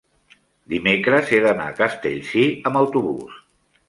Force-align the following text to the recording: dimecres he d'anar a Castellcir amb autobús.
dimecres 0.73 1.29
he 1.35 1.41
d'anar 1.43 1.67
a 1.71 1.75
Castellcir 1.79 2.47
amb 2.71 2.81
autobús. 2.81 3.37